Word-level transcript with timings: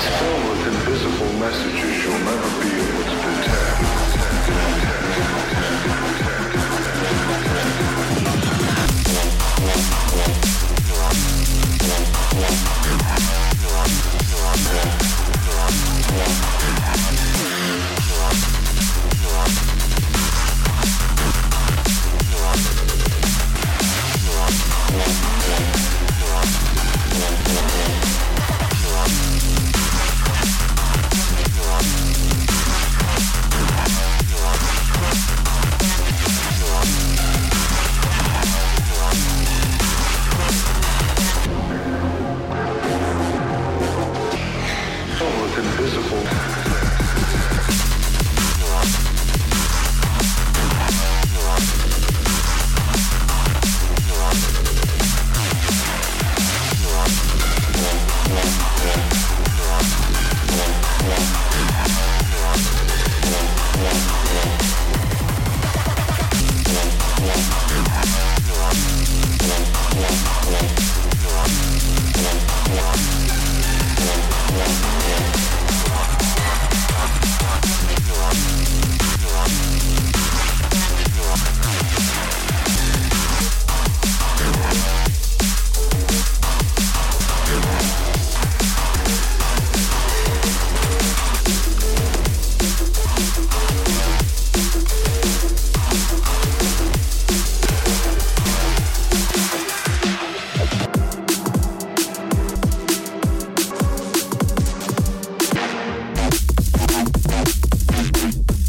It's 0.00 0.06
filled 0.06 0.48
with 0.48 0.66
invisible 0.68 1.32
messages 1.40 2.04
you'll 2.04 2.20
never 2.20 2.48
be 2.62 2.97
invisible 45.88 46.67